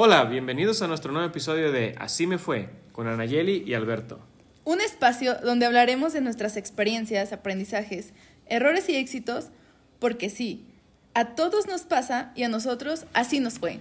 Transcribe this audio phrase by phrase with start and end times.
[0.00, 4.20] Hola, bienvenidos a nuestro nuevo episodio de Así me fue, con Anayeli y Alberto.
[4.62, 8.12] Un espacio donde hablaremos de nuestras experiencias, aprendizajes,
[8.46, 9.48] errores y éxitos,
[9.98, 10.68] porque sí,
[11.14, 13.80] a todos nos pasa y a nosotros así nos fue.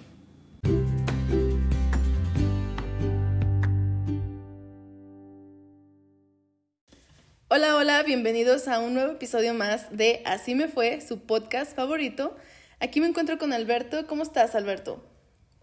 [7.47, 12.35] Hola, hola, bienvenidos a un nuevo episodio más de Así me fue, su podcast favorito.
[12.79, 14.07] Aquí me encuentro con Alberto.
[14.07, 15.16] ¿Cómo estás, Alberto?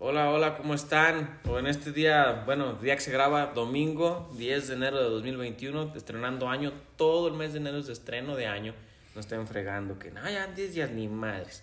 [0.07, 1.41] Hola, hola, ¿cómo están?
[1.49, 5.95] O en este día, bueno, día que se graba, domingo, 10 de enero de 2021,
[5.97, 8.75] estrenando año, todo el mes de enero es de estreno de año.
[9.15, 11.63] No estén fregando que, no, ya 10 días ni madres.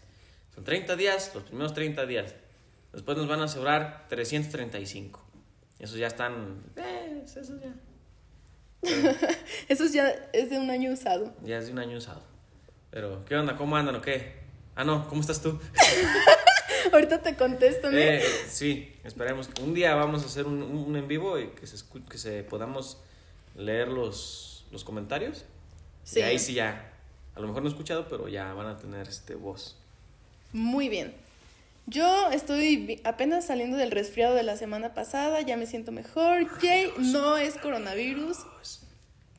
[0.56, 2.34] Son 30 días, los primeros 30 días.
[2.92, 5.24] Después nos van a sobrar 335.
[5.78, 7.76] Esos ya están, eh, esos ya.
[9.70, 11.32] Eso ya es de un año usado.
[11.44, 12.24] Ya es de un año usado.
[12.90, 13.56] Pero, ¿qué onda?
[13.56, 14.42] ¿Cómo andan o qué?
[14.74, 15.60] Ah, no, ¿cómo estás tú?
[16.94, 17.98] Ahorita te contesto, ¿no?
[17.98, 19.50] Eh, sí, esperemos.
[19.62, 22.44] Un día vamos a hacer un, un en vivo y que se, escu- que se
[22.44, 22.98] podamos
[23.56, 25.46] leer los, los comentarios.
[26.04, 26.20] Sí.
[26.20, 26.92] Y ahí sí ya.
[27.36, 29.78] A lo mejor no he escuchado, pero ya van a tener este voz.
[30.54, 31.14] Muy bien.
[31.88, 36.48] Yo estoy apenas saliendo del resfriado de la semana pasada, ya me siento mejor.
[36.62, 38.38] Yay, no es coronavirus.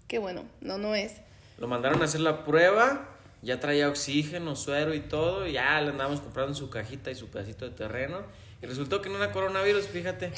[0.08, 1.14] Qué bueno, no, no es.
[1.58, 3.11] Lo mandaron a hacer la prueba,
[3.42, 7.28] ya traía oxígeno, suero y todo, y ya le andamos comprando su cajita y su
[7.28, 8.22] pedacito de terreno.
[8.62, 10.32] Y resultó que no era coronavirus, fíjate.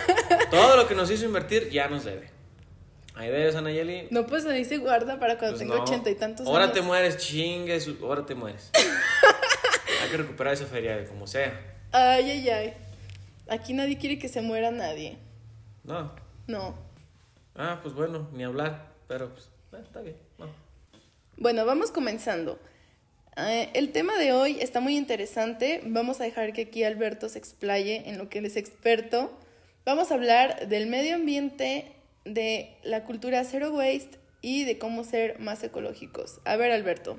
[0.50, 2.30] todo lo que nos hizo invertir ya nos debe.
[3.14, 4.08] Ahí debes, Anayeli.
[4.10, 5.82] No, pues ahí se guarda para cuando Pues tenga no.
[5.82, 6.74] ochenta y tantos Ahora años.
[6.74, 8.70] te mueres, chingue, su- ahora te mueres.
[10.02, 11.78] Hay que recuperar esa feria de como sea.
[11.92, 12.74] Ay, ay, ay.
[13.48, 15.18] Aquí nadie quiere que se muera nadie.
[15.84, 16.12] No.
[16.46, 16.78] No.
[17.54, 18.92] Ah, pues bueno, ni hablar.
[19.08, 20.16] Pero pues, eh, está bien.
[21.36, 21.42] No.
[21.42, 22.58] Bueno, vamos comenzando.
[23.36, 25.82] Eh, el tema de hoy está muy interesante.
[25.84, 29.30] Vamos a dejar que aquí Alberto se explaye en lo que él es experto.
[29.84, 31.92] Vamos a hablar del medio ambiente,
[32.24, 36.40] de la cultura zero waste y de cómo ser más ecológicos.
[36.44, 37.18] A ver, Alberto,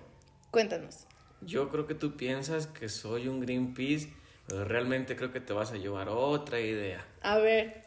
[0.52, 1.06] cuéntanos.
[1.42, 4.12] Yo creo que tú piensas que soy un Greenpeace,
[4.48, 7.06] pero realmente creo que te vas a llevar otra idea.
[7.22, 7.84] A ver,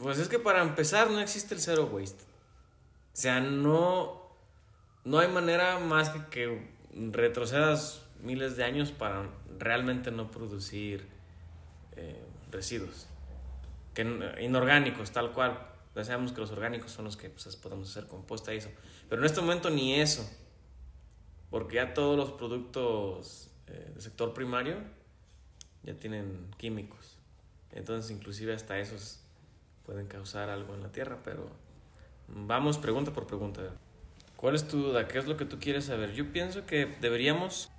[0.00, 2.22] Pues es que para empezar no existe el zero waste.
[2.22, 4.23] O sea, no,
[5.04, 9.28] no hay manera más que retrocedas miles de años para
[9.58, 11.06] realmente no producir
[11.96, 13.06] eh, residuos.
[13.92, 14.02] Que,
[14.40, 15.70] inorgánicos, tal cual.
[15.94, 18.70] Ya sabemos que los orgánicos son los que pues, podemos hacer composta y eso.
[19.08, 20.28] Pero en este momento ni eso.
[21.50, 24.76] Porque ya todos los productos eh, del sector primario
[25.84, 27.18] ya tienen químicos.
[27.70, 29.20] Entonces inclusive hasta esos
[29.84, 31.48] pueden causar algo en la tierra, pero
[32.28, 33.62] vamos pregunta por pregunta.
[34.44, 35.08] ¿Cuál es tu duda?
[35.08, 36.12] ¿Qué es lo que tú quieres saber?
[36.12, 37.70] Yo pienso que deberíamos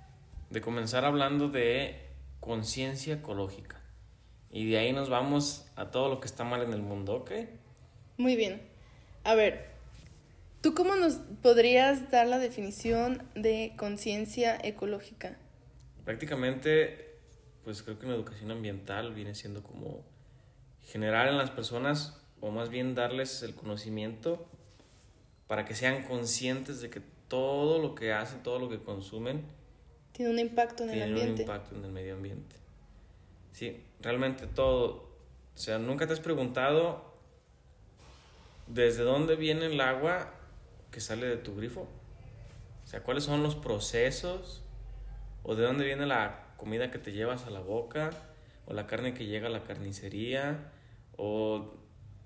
[0.50, 1.94] de comenzar hablando de
[2.40, 3.80] conciencia ecológica.
[4.50, 7.30] Y de ahí nos vamos a todo lo que está mal en el mundo, ¿ok?
[8.16, 8.60] muy bien.
[9.22, 9.66] A ver,
[10.60, 15.38] ¿tú cómo nos podrías dar la definición de conciencia ecológica?
[16.04, 17.20] Prácticamente,
[17.62, 20.04] pues creo que una educación ambiental viene siendo como
[20.82, 24.48] generar en las personas, o más bien darles el conocimiento
[25.46, 29.44] para que sean conscientes de que todo lo que hacen, todo lo que consumen,
[30.12, 31.42] Tiene un impacto en el tiene un ambiente.
[31.42, 32.56] impacto en el medio ambiente.
[33.52, 34.86] Sí, realmente todo.
[35.54, 37.14] O sea, nunca te has preguntado
[38.66, 40.32] desde dónde viene el agua
[40.90, 41.86] que sale de tu grifo.
[42.84, 44.62] O sea, cuáles son los procesos
[45.42, 48.10] o de dónde viene la comida que te llevas a la boca
[48.66, 50.72] o la carne que llega a la carnicería
[51.16, 51.74] o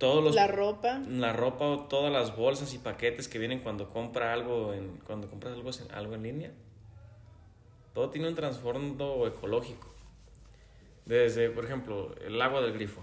[0.00, 0.98] todos los La ropa.
[1.08, 5.28] la ropa o todas las bolsas y paquetes que vienen cuando compra algo en cuando
[5.30, 6.52] compras algo, en- algo en línea.
[7.94, 9.88] Todo tiene un trasfondo ecológico.
[11.06, 13.02] Desde, por ejemplo, el agua del grifo.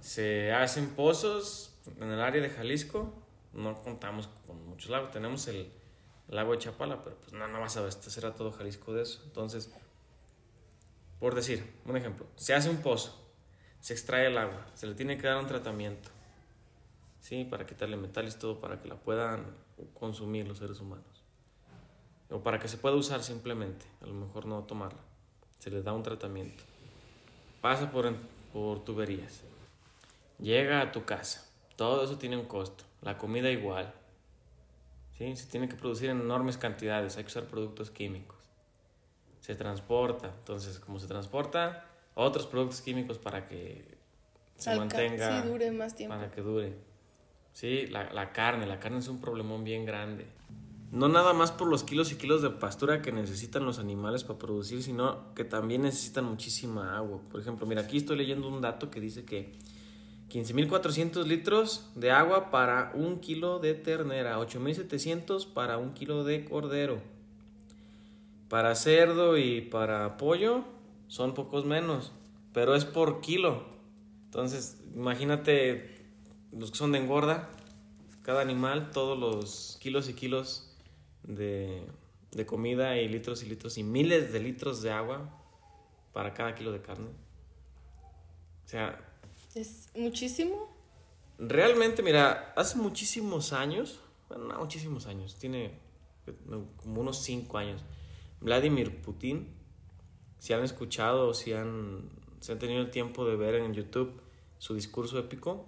[0.00, 3.12] Se hacen pozos en el área de Jalisco.
[3.52, 5.10] No contamos con muchos lagos.
[5.10, 5.70] Tenemos el,
[6.28, 9.02] el lago de Chapala, pero pues no, no vas a abastecer a todo Jalisco de
[9.02, 9.20] eso.
[9.24, 9.72] Entonces,
[11.18, 13.19] por decir, un ejemplo, se hace un pozo,
[13.80, 16.10] se extrae el agua, se le tiene que dar un tratamiento.
[17.20, 19.44] Sí, para quitarle metales, todo para que la puedan
[19.94, 21.04] consumir los seres humanos.
[22.30, 25.00] O para que se pueda usar simplemente, a lo mejor no tomarla.
[25.58, 26.62] Se le da un tratamiento.
[27.60, 28.14] Pasa por,
[28.52, 29.42] por tuberías.
[30.38, 31.46] Llega a tu casa.
[31.76, 32.84] Todo eso tiene un costo.
[33.02, 33.92] La comida igual.
[35.18, 35.36] ¿Sí?
[35.36, 37.16] Se tiene que producir en enormes cantidades.
[37.16, 38.38] Hay que usar productos químicos.
[39.40, 40.28] Se transporta.
[40.38, 43.84] Entonces, como se transporta, otros productos químicos para que
[44.56, 46.14] se Alca- mantenga Sí, dure más tiempo.
[46.16, 46.74] para que dure.
[47.52, 50.26] Sí, la, la carne, la carne es un problemón bien grande.
[50.92, 54.38] no nada más por los kilos y kilos de pastura que necesitan los animales para
[54.40, 57.20] producir, sino que también necesitan muchísima agua.
[57.30, 59.52] Por ejemplo, mira, aquí estoy leyendo un dato que dice que
[60.30, 67.00] 15.400 litros de agua para un kilo de ternera, 8.700 para un kilo de cordero.
[68.48, 70.64] Para cerdo y para pollo
[71.10, 72.12] son pocos menos,
[72.54, 73.64] pero es por kilo.
[74.26, 76.06] Entonces, imagínate
[76.52, 77.50] los que son de engorda,
[78.22, 80.78] cada animal, todos los kilos y kilos
[81.24, 81.84] de,
[82.46, 85.36] comida y litros y litros y miles de litros de agua
[86.12, 87.08] para cada kilo de carne.
[88.64, 89.04] O sea...
[89.56, 90.72] Es muchísimo.
[91.40, 93.98] Realmente, mira, hace muchísimos años,
[94.28, 95.72] bueno, no muchísimos años, tiene
[96.76, 97.82] como unos cinco años,
[98.40, 99.59] Vladimir Putin,
[100.40, 102.08] si han escuchado o si han,
[102.40, 104.20] si han tenido el tiempo de ver en YouTube
[104.58, 105.66] su discurso épico,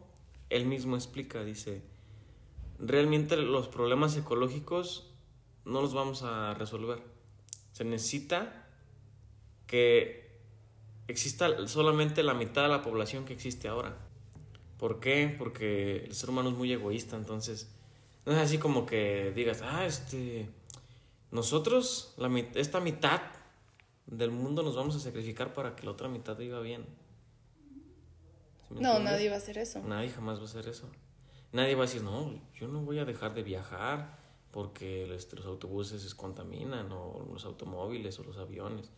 [0.49, 1.83] él mismo explica, dice,
[2.79, 5.11] realmente los problemas ecológicos
[5.67, 7.03] no los vamos a resolver.
[7.73, 8.67] Se necesita
[9.67, 10.41] que
[11.07, 13.99] exista solamente la mitad de la población que existe ahora.
[14.79, 15.35] ¿Por qué?
[15.39, 17.71] Porque el ser humano es muy egoísta, entonces
[18.25, 20.49] no es así como que digas, ah, este,
[21.31, 23.21] nosotros, la, esta mitad
[24.13, 26.85] del mundo nos vamos a sacrificar para que la otra mitad viva bien.
[28.71, 29.81] no, nadie va a hacer eso.
[29.81, 30.89] Nadie jamás va a hacer eso.
[31.53, 34.19] Nadie va a decir, no, yo no voy a dejar de viajar
[34.51, 38.91] porque los autobuses se contaminan o los automóviles o los aviones.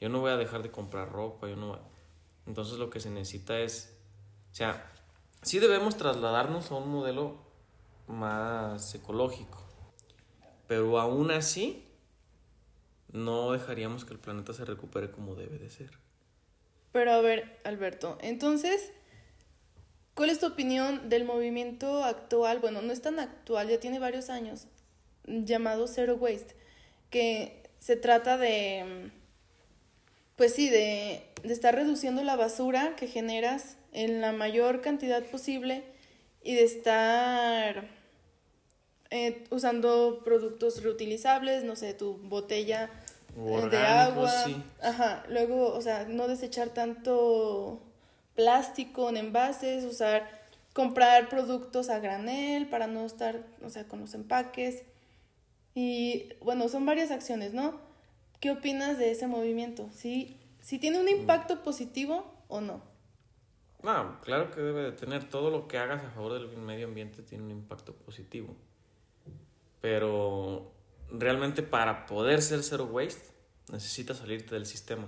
[0.00, 1.78] Yo no voy a dejar de comprar ropa, yo no
[2.46, 3.94] Entonces lo que se necesita es,
[4.50, 4.90] o sea,
[5.42, 7.36] sí debemos trasladarnos a un modelo
[8.06, 9.62] más ecológico,
[10.66, 11.83] pero aún así
[13.14, 15.90] no dejaríamos que el planeta se recupere como debe de ser.
[16.92, 18.92] Pero a ver, Alberto, entonces,
[20.14, 22.58] ¿cuál es tu opinión del movimiento actual?
[22.58, 24.66] Bueno, no es tan actual, ya tiene varios años,
[25.26, 26.56] llamado Zero Waste,
[27.10, 29.12] que se trata de,
[30.36, 35.84] pues sí, de, estar reduciendo la basura que generas en la mayor cantidad posible
[36.42, 37.88] y de estar
[39.10, 42.90] eh, usando productos reutilizables, no sé, tu botella
[43.36, 44.32] eh, de agua.
[44.82, 47.82] Ajá, luego, o sea, no desechar tanto
[48.34, 50.28] plástico en envases, usar,
[50.72, 54.84] comprar productos a granel para no estar, o sea, con los empaques.
[55.74, 57.80] Y bueno, son varias acciones, ¿no?
[58.40, 59.88] ¿Qué opinas de ese movimiento?
[59.92, 62.82] ¿Si, si tiene un impacto positivo o no?
[63.82, 65.28] No, claro que debe de tener.
[65.28, 68.56] Todo lo que hagas a favor del medio ambiente tiene un impacto positivo.
[69.80, 70.73] Pero
[71.10, 73.32] realmente para poder ser zero waste
[73.70, 75.06] necesitas salirte del sistema.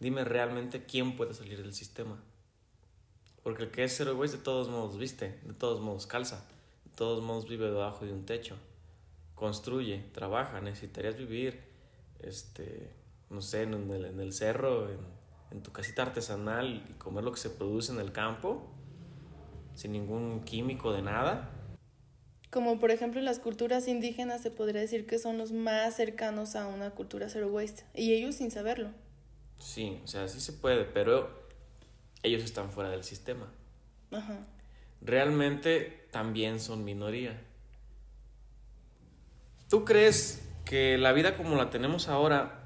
[0.00, 2.22] Dime realmente quién puede salir del sistema.
[3.42, 6.46] Porque el que es zero waste de todos modos viste, de todos modos calza,
[6.84, 8.56] de todos modos vive debajo de un techo
[9.38, 11.60] construye, trabaja, necesitarías vivir,
[12.18, 12.92] este,
[13.30, 17.38] no sé, en el, en el cerro, en, tu casita artesanal y comer lo que
[17.38, 18.68] se produce en el campo,
[19.74, 21.50] sin ningún químico de nada.
[22.50, 26.56] Como por ejemplo en las culturas indígenas se podría decir que son los más cercanos
[26.56, 28.90] a una cultura zero waste, y ellos sin saberlo.
[29.58, 31.48] Sí, o sea, sí se puede, pero
[32.22, 33.52] ellos están fuera del sistema.
[34.10, 34.38] Ajá.
[35.00, 37.40] Realmente también son minoría.
[39.68, 42.64] ¿Tú crees que la vida como la tenemos ahora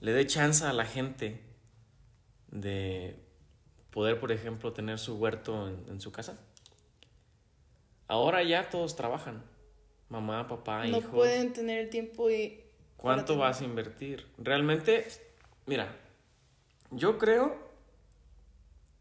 [0.00, 1.42] le dé chance a la gente
[2.50, 3.20] de
[3.90, 6.38] poder, por ejemplo, tener su huerto en, su casa?
[8.08, 9.44] Ahora ya todos trabajan.
[10.08, 11.04] Mamá, papá, hijos.
[11.04, 12.64] No pueden tener el tiempo y...
[12.96, 14.26] ¿Cuánto vas a invertir?
[14.38, 15.06] Realmente,
[15.66, 15.94] mira,
[16.90, 17.68] yo creo...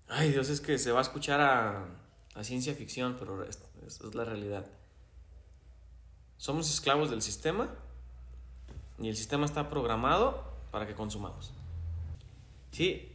[0.10, 1.86] Ay, Dios, es que se va a escuchar a,
[2.36, 3.60] a ciencia ficción, pero es
[4.14, 4.66] la realidad.
[6.38, 7.74] Somos esclavos del sistema
[9.00, 11.52] y el sistema está programado para que consumamos.
[12.72, 13.12] Sí,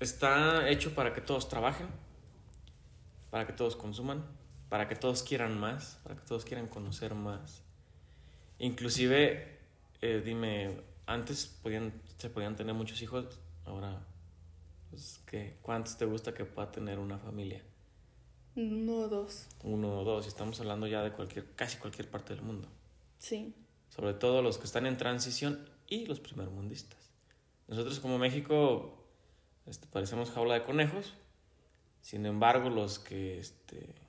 [0.00, 1.86] está hecho para que todos trabajen,
[3.30, 4.24] para que todos consuman,
[4.72, 7.62] para que todos quieran más, para que todos quieran conocer más.
[8.58, 9.58] Inclusive,
[10.00, 14.02] eh, dime, antes podían, se podían tener muchos hijos, ahora,
[14.88, 15.58] pues, ¿qué?
[15.60, 17.62] ¿cuántos te gusta que pueda tener una familia?
[18.56, 19.46] Uno o dos.
[19.62, 20.26] Uno o dos.
[20.26, 22.66] Estamos hablando ya de cualquier, casi cualquier parte del mundo.
[23.18, 23.54] Sí.
[23.90, 27.10] Sobre todo los que están en transición y los primermundistas.
[27.68, 29.04] Nosotros como México
[29.66, 31.12] este, parecemos jaula de conejos.
[32.00, 33.38] Sin embargo, los que...
[33.38, 34.01] Este,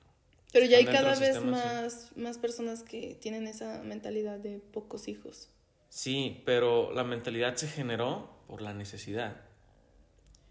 [0.54, 5.50] Pero ya hay cada vez más, más personas que tienen esa mentalidad de pocos hijos.
[5.88, 9.34] Sí, pero la mentalidad se generó por la necesidad.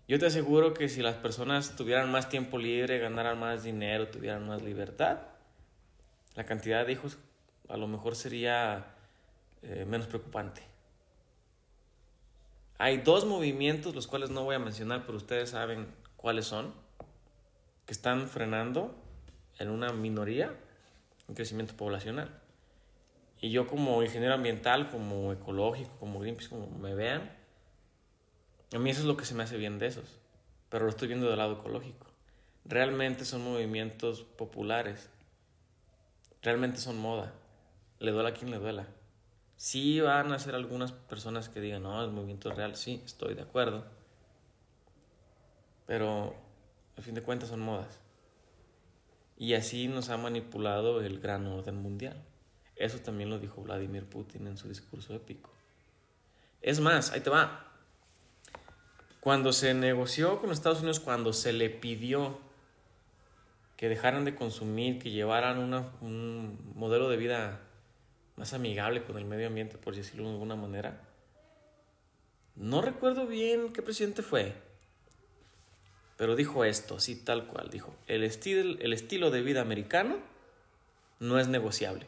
[0.10, 4.46] Yo te aseguro que si las personas tuvieran más tiempo libre, ganaran más dinero, tuvieran
[4.46, 5.20] más libertad,
[6.36, 7.18] la cantidad de hijos
[7.70, 8.98] a lo mejor sería
[9.62, 10.64] eh, menos preocupante.
[12.78, 16.74] Hay dos movimientos, los cuales no voy a mencionar, pero ustedes saben cuáles son,
[17.86, 19.02] que están frenando
[19.60, 20.56] en una minoría
[21.28, 22.30] un crecimiento poblacional.
[23.42, 27.32] Y yo como ingeniero ambiental, como ecológico, como Greenpeace, como me vean,
[28.74, 30.20] a mí eso es lo que se me hace bien de esos,
[30.70, 32.08] pero lo estoy viendo del lado ecológico.
[32.66, 35.10] Realmente son movimientos populares,
[36.42, 37.34] realmente son moda,
[38.00, 38.88] le duela a quien le duela.
[39.58, 43.34] Sí van a ser algunas personas que digan, no, el movimiento es real, sí, estoy
[43.34, 43.86] de acuerdo,
[45.86, 46.34] pero
[46.98, 48.03] a fin de cuentas son modas.
[49.44, 52.16] Y así nos ha manipulado el gran orden mundial.
[52.78, 55.52] Eso también lo dijo Vladimir Putin en su discurso épico.
[56.62, 57.70] Es más, ahí te va.
[59.20, 62.40] Cuando se negoció con Estados Unidos, cuando se le pidió
[63.76, 67.60] que dejaran de consumir, que llevaran un modelo de vida
[68.38, 71.02] más amigable con el medio ambiente, por decirlo de alguna manera,
[72.56, 74.56] no recuerdo bien qué presidente fue,
[76.18, 77.70] pero dijo esto, sí, tal cual.
[77.70, 80.18] Dijo, el, estilo, el estilo de vida americano
[81.20, 82.08] no es negociable.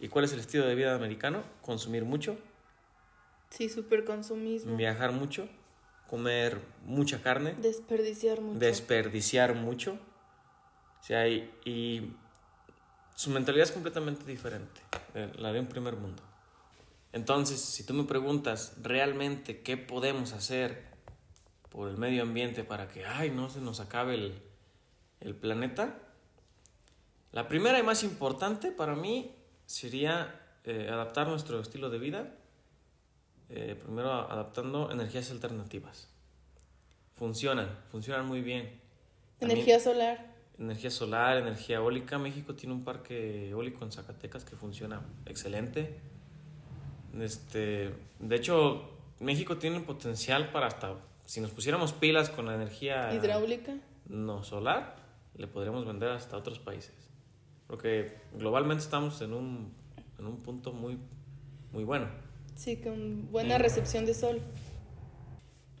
[0.00, 1.42] ¿Y cuál es el estilo de vida americano?
[1.62, 2.36] Consumir mucho.
[3.50, 4.76] Sí, súper consumismo.
[4.76, 5.48] Viajar mucho.
[6.06, 7.54] Comer mucha carne.
[7.54, 8.58] Desperdiciar mucho.
[8.58, 9.98] Desperdiciar mucho.
[11.00, 12.12] O sea, y, y
[13.14, 14.80] su mentalidad es completamente diferente
[15.36, 16.22] la de un primer mundo.
[17.12, 20.84] Entonces, si tú me preguntas realmente qué podemos hacer
[21.70, 24.42] por el medio ambiente para que, ay, no se nos acabe el,
[25.20, 25.98] el planeta,
[27.32, 29.34] la primera y más importante para mí
[29.66, 30.34] sería
[30.64, 32.34] eh, adaptar nuestro estilo de vida,
[33.50, 36.08] eh, primero adaptando energías alternativas.
[37.14, 38.80] Funcionan, funcionan muy bien.
[39.40, 40.34] Energía solar.
[40.58, 42.18] Energía solar, energía eólica.
[42.18, 46.00] México tiene un parque eólico en Zacatecas que funciona excelente.
[47.18, 50.96] Este, de hecho, México tiene potencial para hasta
[51.28, 54.96] si nos pusiéramos pilas con la energía hidráulica, no solar,
[55.36, 56.94] le podríamos vender hasta otros países.
[57.66, 59.74] Porque globalmente estamos en un,
[60.18, 60.98] en un punto muy,
[61.70, 62.08] muy bueno.
[62.54, 64.40] Sí, con buena recepción de sol.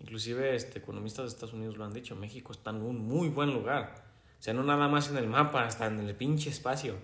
[0.02, 3.54] Inclusive este, economistas de Estados Unidos lo han dicho, México está en un muy buen
[3.54, 4.04] lugar.
[4.38, 6.96] O sea, no nada más en el mapa, hasta en el pinche espacio.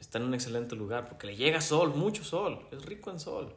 [0.00, 3.52] Está en un excelente lugar porque le llega sol, mucho sol, es rico en sol.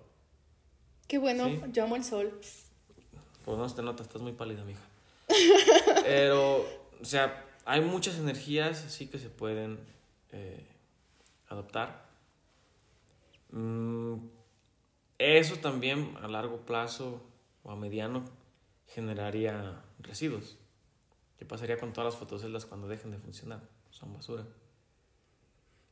[1.08, 2.38] Qué bueno, yo amo el sol.
[3.46, 4.82] Pues no te nota, estás muy pálida, mija.
[6.04, 6.66] Pero,
[7.02, 9.80] o sea, hay muchas energías así que se pueden
[10.32, 10.66] eh,
[11.48, 12.06] adoptar.
[13.52, 14.16] Mm,
[15.18, 17.22] eso también a largo plazo
[17.64, 18.24] o a mediano
[18.88, 20.58] generaría residuos.
[21.38, 23.62] ¿Qué pasaría con todas las fotoceldas cuando dejen de funcionar?
[23.90, 24.46] Son basura.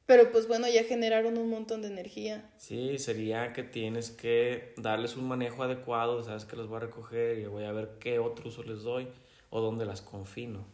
[0.09, 2.49] Pero pues bueno, ya generaron un montón de energía.
[2.57, 7.37] Sí, sería que tienes que darles un manejo adecuado, sabes que los voy a recoger
[7.37, 9.07] y voy a ver qué otro uso les doy
[9.51, 10.65] o dónde las confino.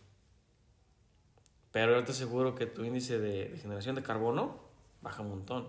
[1.73, 4.57] Pero yo te aseguro que tu índice de, generación de carbono
[5.01, 5.67] baja un montón.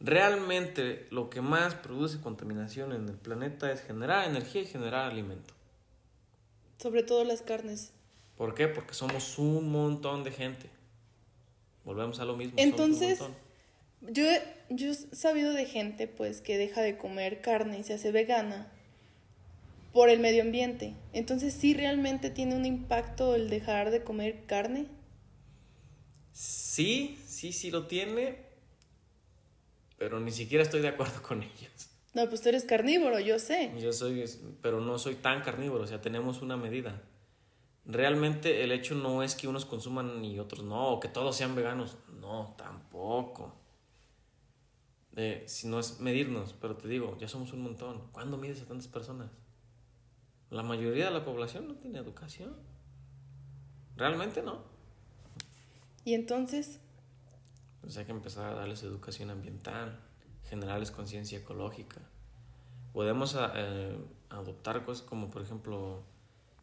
[0.00, 5.52] Realmente lo que más produce contaminación en el planeta es generar energía y generar alimento.
[6.78, 7.92] Sobre todo las carnes.
[8.38, 8.66] ¿Por qué?
[8.66, 10.77] Porque somos un montón de gente.
[11.88, 12.52] Volvemos a lo mismo.
[12.58, 13.18] Entonces,
[14.02, 14.24] yo,
[14.68, 18.70] yo he sabido de gente pues que deja de comer carne y se hace vegana
[19.94, 20.92] por el medio ambiente.
[21.14, 24.84] Entonces, ¿sí realmente tiene un impacto el dejar de comer carne?
[26.34, 28.36] Sí, sí, sí lo tiene,
[29.96, 31.88] pero ni siquiera estoy de acuerdo con ellos.
[32.12, 33.72] No, pues tú eres carnívoro, yo sé.
[33.80, 34.26] Yo soy,
[34.60, 37.02] pero no soy tan carnívoro, o sea, tenemos una medida
[37.88, 41.56] realmente el hecho no es que unos consuman y otros no, o que todos sean
[41.56, 41.96] veganos.
[42.20, 43.54] No, tampoco.
[45.46, 48.02] si no es medirnos, pero te digo, ya somos un montón.
[48.12, 49.30] ¿Cuándo mides a tantas personas?
[50.50, 52.54] La mayoría de la población no tiene educación.
[53.96, 54.62] Realmente no.
[56.04, 56.80] ¿Y entonces?
[57.80, 59.98] Pues hay que empezar a darles educación ambiental,
[60.44, 62.00] generarles conciencia ecológica.
[62.92, 63.96] Podemos eh,
[64.30, 66.02] adoptar cosas como, por ejemplo,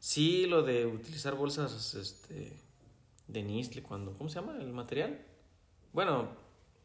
[0.06, 2.56] Sí, lo de utilizar bolsas este,
[3.28, 5.20] de Nistle, cuando, ¿cómo se llama el material?
[5.94, 6.28] Bueno,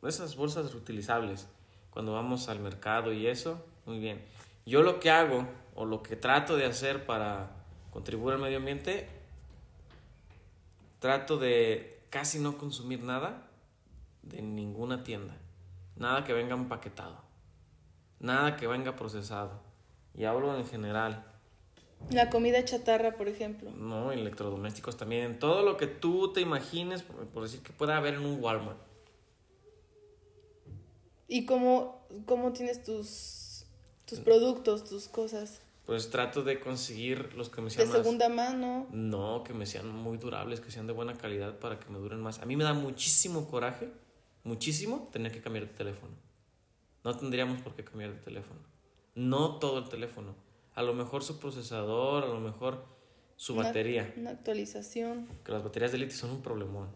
[0.02, 1.46] esas bolsas reutilizables,
[1.90, 4.24] cuando vamos al mercado y eso, muy bien.
[4.64, 7.50] Yo lo que hago, o lo que trato de hacer para
[7.90, 9.06] contribuir al medio ambiente,
[10.98, 13.50] trato de casi no consumir nada
[14.22, 15.36] de ninguna tienda.
[15.94, 17.20] Nada que venga empaquetado.
[18.18, 19.60] Nada que venga procesado.
[20.14, 21.29] Y hablo en general.
[22.10, 23.70] La comida chatarra, por ejemplo.
[23.70, 25.38] No, electrodomésticos también.
[25.38, 28.78] Todo lo que tú te imagines, por decir que pueda haber en un Walmart.
[31.28, 33.64] ¿Y cómo, cómo tienes tus,
[34.04, 35.62] tus productos, tus cosas?
[35.86, 37.96] Pues trato de conseguir los que me ¿De sean más...
[37.98, 38.88] segunda mano?
[38.90, 42.20] No, que me sean muy durables, que sean de buena calidad para que me duren
[42.20, 42.40] más.
[42.40, 43.92] A mí me da muchísimo coraje,
[44.42, 46.12] muchísimo, tener que cambiar de teléfono.
[47.04, 48.58] No tendríamos por qué cambiar de teléfono.
[49.14, 50.34] No todo el teléfono.
[50.74, 52.84] A lo mejor su procesador, a lo mejor
[53.36, 54.12] su Una- batería.
[54.16, 55.26] Una actualización.
[55.44, 56.88] Que las baterías de litio son un problemón.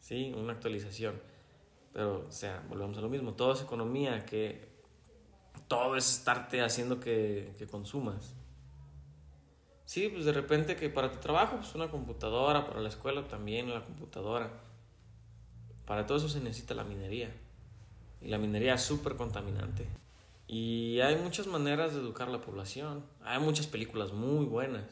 [0.00, 1.20] Sí, una actualización.
[1.92, 3.34] Pero, o sea, volvemos a lo mismo.
[3.34, 4.68] Todo es economía, que
[5.68, 8.34] todo es estarte haciendo que, que consumas.
[9.84, 13.72] Sí, pues de repente que para tu trabajo, pues una computadora, para la escuela también
[13.72, 14.50] la computadora.
[15.86, 17.32] Para todo eso se necesita la minería.
[18.20, 19.86] Y la minería es súper contaminante.
[20.48, 23.04] Y hay muchas maneras de educar a la población.
[23.24, 24.84] Hay muchas películas muy buenas.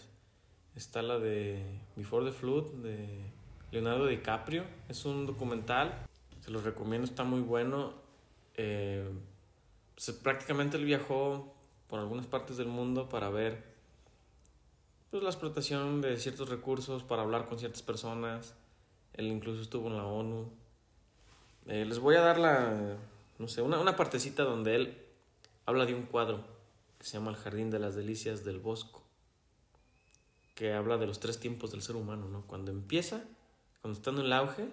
[0.75, 1.64] Está la de
[1.96, 3.30] Before the Flood de
[3.70, 4.64] Leonardo DiCaprio.
[4.88, 6.06] Es un documental.
[6.40, 7.92] Se los recomiendo, está muy bueno.
[8.56, 9.08] Eh,
[9.96, 11.54] se- prácticamente él viajó
[11.88, 13.62] por algunas partes del mundo para ver
[15.11, 18.54] pues, la explotación de ciertos recursos, para hablar con ciertas personas.
[19.12, 20.50] Él incluso estuvo en la ONU.
[21.66, 22.96] Eh, les voy a dar la,
[23.38, 24.99] no sé, una, una partecita donde él
[25.66, 26.44] habla de un cuadro
[26.99, 29.02] que se llama El Jardín de las Delicias del Bosco,
[30.54, 32.47] que habla de los tres tiempos del ser humano, ¿no?
[32.47, 33.25] Cuando empieza,
[33.80, 34.68] cuando está en el auge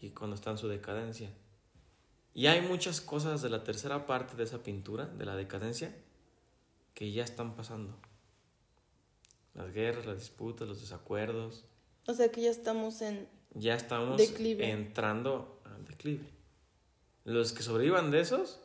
[0.00, 1.30] y cuando está en su decadencia.
[2.34, 5.96] Y hay muchas cosas de la tercera parte de esa pintura, de la decadencia,
[6.94, 7.96] que ya están pasando.
[9.54, 11.64] Las guerras, las disputas, los desacuerdos,
[12.06, 13.28] O sea que ya estamos en...
[13.54, 14.70] ya estamos Declive.
[14.70, 16.24] entrando al declive.
[17.24, 18.60] Los que sobrevivan de esos,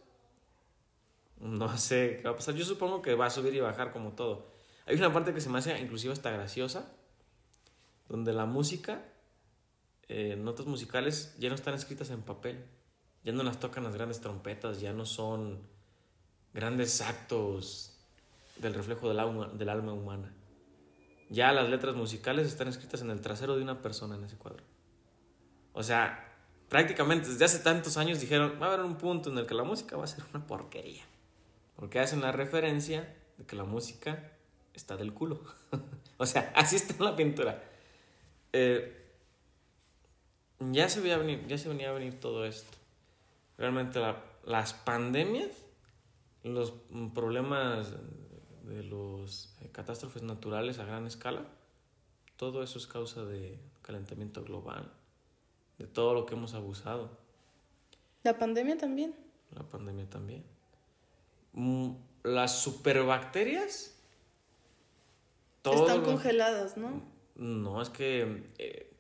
[1.46, 2.56] no sé qué va a pasar.
[2.56, 4.54] Yo supongo que va a subir y bajar como todo.
[4.86, 6.92] Hay una parte que se me hace inclusive hasta graciosa,
[8.08, 9.04] donde la música,
[10.08, 12.64] eh, notas musicales, ya no están escritas en papel.
[13.24, 15.60] Ya no las tocan las grandes trompetas, ya no son
[16.54, 17.98] grandes actos
[18.58, 20.31] del reflejo del alma, del alma humana.
[21.29, 24.64] Ya las letras musicales están escritas en el trasero de una persona en ese cuadro.
[25.74, 26.38] O sea,
[26.70, 29.64] prácticamente desde hace tantos años dijeron, va a haber un punto en el que la
[29.64, 31.03] música va a ser una porquería.
[31.75, 34.31] Porque hacen la referencia de que la música
[34.74, 35.42] está del culo.
[36.18, 37.61] o sea, así está la pintura.
[38.53, 39.01] Eh,
[40.72, 42.77] ya, se veía venir, ya se venía a venir todo esto.
[43.57, 45.50] Realmente la- las pandemias,
[46.44, 46.74] los
[47.14, 47.94] problemas
[48.64, 51.46] de los eh, catástrofes naturales a gran escala,
[52.38, 54.92] todo eso es causa de calentamiento global,
[55.77, 57.18] de todo lo que hemos abusado,
[58.24, 59.16] La pandemia también.
[59.51, 60.44] la pandemia también.
[61.55, 61.91] Mm,
[62.24, 63.91] Las superbacterias,
[65.63, 67.01] Están lo- congeladas, ¿no?
[67.35, 68.94] No, es que eh,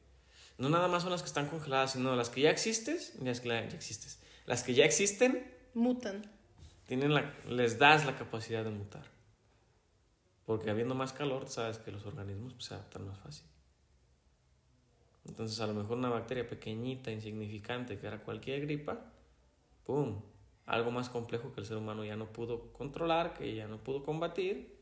[0.57, 3.49] no nada más son las que están congeladas, sino las que ya existes, las que
[3.49, 6.23] ya existes, las que ya existen Mutan.
[6.87, 9.05] tienen la, les das la capacidad de mutar.
[10.45, 13.45] Porque habiendo más calor, sabes que los organismos pues, se adaptan más fácil.
[15.27, 18.99] Entonces, a lo mejor una bacteria pequeñita, insignificante, que era cualquier gripa,
[19.85, 20.21] ¡pum!
[20.65, 24.03] Algo más complejo que el ser humano ya no pudo controlar, que ya no pudo
[24.03, 24.75] combatir.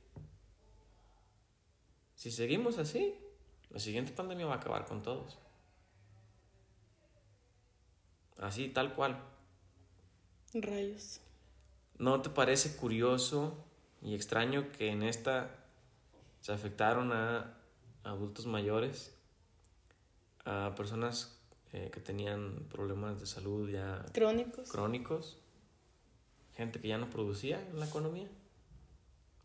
[2.15, 3.15] Si seguimos así,
[3.69, 5.38] la siguiente pandemia va a acabar con todos.
[8.39, 9.22] Así, tal cual.
[10.54, 11.22] Rayos.
[11.98, 13.58] ¿No te parece curioso
[14.02, 15.63] y extraño que en esta
[16.41, 17.58] se afectaron a
[18.04, 19.15] adultos mayores,
[20.46, 21.39] a personas
[21.72, 24.69] eh, que tenían problemas de salud ya Crónicos.
[24.69, 25.38] crónicos,
[26.55, 28.27] gente que ya no producía en la economía,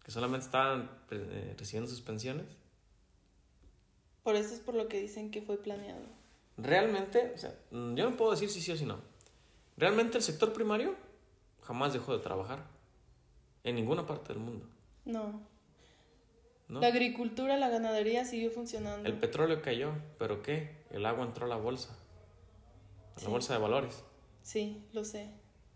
[0.05, 2.47] que solamente estaban eh, recibiendo sus pensiones?
[4.23, 6.03] Por eso es por lo que dicen que fue planeado.
[6.57, 8.99] Realmente, o sea, mm, yo no puedo decir si sí o si no.
[9.77, 10.97] Realmente el sector primario
[11.63, 12.67] jamás dejó de trabajar
[13.65, 14.67] en ninguna parte del mundo.
[15.05, 15.41] No.
[16.69, 16.81] ¿no?
[16.81, 19.09] La agricultura, la ganadería siguió funcionando.
[19.09, 20.85] El petróleo cayó, pero ¿qué?
[20.91, 21.97] El agua entró a la bolsa,
[23.17, 24.03] a la bolsa de valores.
[24.43, 25.31] Sí, lo sé.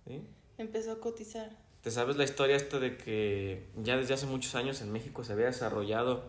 [0.07, 0.23] ¿sí?
[0.59, 1.51] Empezó a cotizar.
[1.83, 5.33] ¿Te sabes la historia esta de que ya desde hace muchos años en México se
[5.33, 6.25] había desarrollado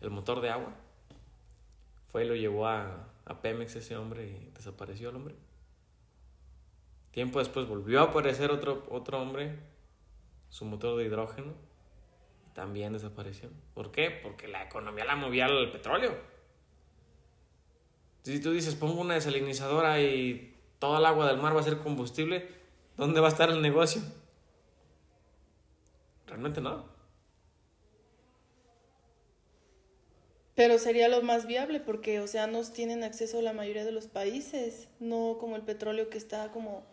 [0.00, 0.74] el motor de agua?
[2.08, 5.34] Fue y lo llevó a, a Pemex ese hombre y desapareció el hombre.
[7.12, 9.58] Tiempo después volvió a aparecer otro, otro hombre,
[10.48, 11.52] su motor de hidrógeno,
[12.48, 13.50] y también desapareció.
[13.74, 14.10] ¿Por qué?
[14.10, 16.16] Porque la economía la movía el petróleo.
[18.22, 21.78] Si tú dices, pongo una desalinizadora y toda el agua del mar va a ser
[21.78, 22.59] combustible,
[23.00, 24.02] ¿dónde va a estar el negocio?
[26.26, 26.84] Realmente no.
[30.54, 34.88] Pero sería lo más viable porque océanos tienen acceso a la mayoría de los países,
[35.00, 36.84] no como el petróleo que está como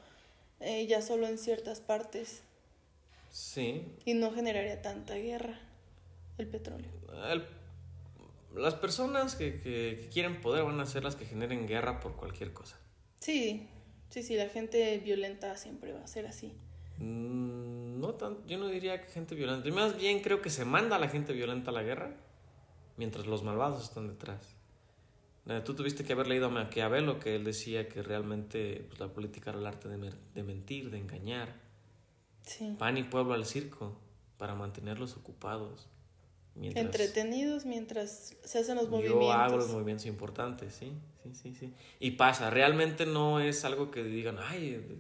[0.60, 2.44] eh, ya solo en ciertas partes.
[3.30, 3.84] Sí.
[4.06, 5.60] Y no generaría tanta guerra
[6.38, 6.90] el petróleo.
[7.30, 7.46] El-
[8.56, 12.16] las personas que, que- que quieren poder van a ser las que generen guerra por
[12.16, 12.78] cualquier cosa.
[13.20, 13.68] Sí,
[14.10, 16.54] sí, sí, la gente violenta siempre va a ser así.
[17.00, 19.70] Mm, No tan, yo no diría que gente violenta.
[19.72, 22.16] Más bien creo que se manda a la gente violenta a la guerra
[22.98, 24.56] mientras los malvados están detrás.
[25.48, 29.08] Eh, Tú tuviste que haber leído a Maquiavelo que él decía que realmente pues, la
[29.08, 31.56] política era el arte de, de mentir, de engañar.
[32.44, 32.76] Sí.
[32.78, 33.98] Pan y pueblo al circo
[34.38, 35.88] para mantenerlos ocupados.
[36.60, 39.36] Mientras Entretenidos mientras se hacen los yo movimientos.
[39.36, 40.92] hago los movimientos importantes, sí,
[41.24, 41.74] sí, sí, sí.
[42.00, 45.00] Y pasa, realmente no es algo que digan, ay,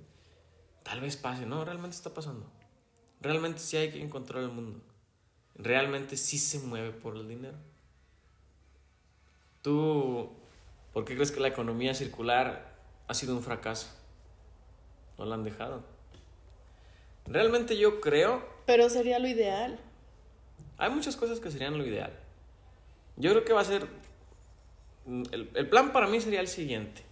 [0.83, 2.45] tal vez pase, no, realmente está pasando.
[3.21, 4.81] Realmente sí hay quien controla el mundo.
[5.55, 7.57] Realmente sí se mueve por el dinero.
[9.63, 10.29] ¿Tú
[10.93, 12.75] por qué crees que la economía circular
[13.07, 13.87] ha sido un fracaso?
[15.17, 15.83] No la han dejado.
[17.25, 19.79] Realmente yo creo Pero sería lo ideal.
[20.77, 22.13] Hay muchas cosas que serían lo ideal.
[23.15, 23.87] Yo creo que va a ser...
[25.05, 27.03] mm, El, el plan para mí sería el siguiente.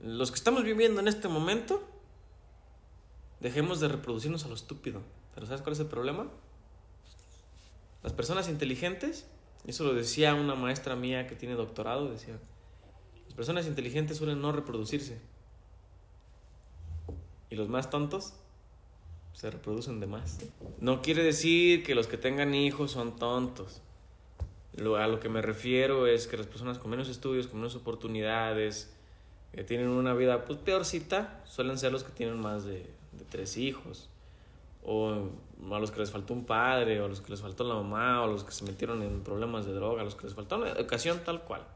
[0.00, 1.82] Los que estamos viviendo en este momento,
[3.40, 5.02] dejemos de reproducirnos a lo estúpido.
[5.34, 6.28] Pero ¿sabes cuál es el problema?
[8.02, 9.26] Las personas inteligentes,
[9.66, 12.36] eso lo decía una maestra mía que tiene doctorado, decía,
[13.26, 15.20] las personas inteligentes suelen no reproducirse.
[17.48, 18.34] Y los más tontos
[19.42, 20.38] se reproducen de más.
[20.78, 23.82] No quiere decir que los que tengan hijos son tontos.
[24.76, 27.74] Lo, a lo que me refiero es que las personas con menos estudios, con menos
[27.74, 28.94] oportunidades,
[29.52, 33.56] que tienen una vida pues, peorcita, suelen ser los que tienen más de, de tres
[33.56, 34.08] hijos.
[34.84, 35.10] O
[35.72, 38.20] a los que les faltó un padre, o a los que les faltó la mamá,
[38.20, 40.58] o a los que se metieron en problemas de droga, a los que les faltó
[40.58, 41.66] una educación tal cual.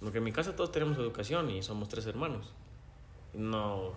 [0.00, 2.52] Porque en mi casa todos tenemos educación y somos tres hermanos.
[3.32, 3.92] No,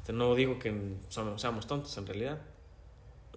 [0.00, 2.40] este, no digo que somos, seamos tontos en realidad.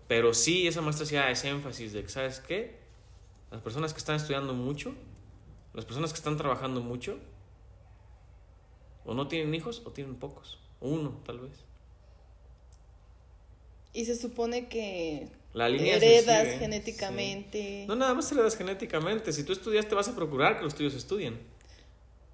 [0.08, 2.80] Pero sí, esa maestra hacía ese énfasis de que, ¿sabes qué?
[3.52, 4.96] Las personas que están estudiando mucho,
[5.74, 7.20] las personas que están trabajando mucho,
[9.06, 10.60] o no tienen hijos o tienen pocos.
[10.80, 11.66] Uno, tal vez.
[13.94, 17.82] Y se supone que La línea heredas genéticamente.
[17.82, 17.86] sí.
[17.88, 19.32] No, nada más heredas genéticamente.
[19.32, 21.40] Si tú estudiaste, vas a procurar que los tuyos estudien.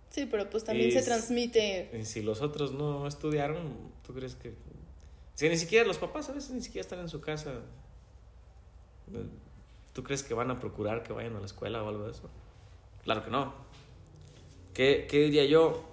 [0.10, 1.91] Sí, pero pues también se transmite.
[1.93, 4.54] Y si los otros no estudiaron, ¿tú crees que.?
[5.36, 7.62] Si ni siquiera los papás a veces ni siquiera están en su casa.
[9.93, 12.30] ¿Tú crees que van a procurar que vayan a la escuela o algo de eso?
[13.04, 13.54] Claro que no.
[14.74, 15.84] ¿Qué, qué diría yo?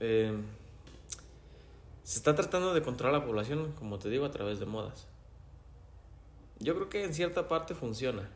[0.00, 0.32] Eh,
[2.02, 5.06] se está tratando de controlar la población, como te digo, a través de modas.
[6.58, 8.28] Yo creo que en cierta parte funciona.